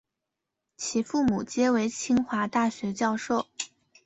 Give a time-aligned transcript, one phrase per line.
[0.77, 3.45] 其父母皆为清华大学教授。